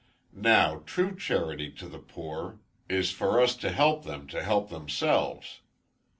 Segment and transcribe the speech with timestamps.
[0.33, 2.59] Now, true charity to the poor
[2.89, 5.61] is for us to help them to help themselves.